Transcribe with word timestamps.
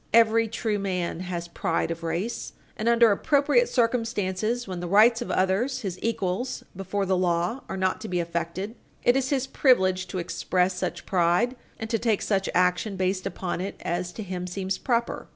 Every 0.15 0.47
true 0.47 0.79
man 0.79 1.19
has 1.19 1.47
pride 1.47 1.91
of 1.91 2.01
race, 2.01 2.53
and, 2.75 2.89
under 2.89 3.11
appropriate 3.11 3.69
circumstances, 3.69 4.67
when 4.67 4.79
the 4.79 4.87
rights 4.87 5.21
of 5.21 5.29
others, 5.29 5.81
his 5.81 5.99
equals 6.01 6.63
before 6.75 7.05
the 7.05 7.15
law, 7.15 7.61
are 7.69 7.77
not 7.77 8.01
to 8.01 8.07
be 8.07 8.19
affected, 8.19 8.73
it 9.03 9.15
is 9.15 9.29
his 9.29 9.45
privilege 9.45 10.07
to 10.07 10.17
express 10.17 10.73
such 10.73 11.05
pride 11.05 11.55
and 11.77 11.87
to 11.91 11.99
take 11.99 12.23
such 12.23 12.49
action 12.55 12.95
based 12.95 13.27
upon 13.27 13.61
it 13.61 13.75
as 13.81 14.11
to 14.13 14.23
him 14.23 14.47
seems 14.47 14.79
proper. 14.79 15.27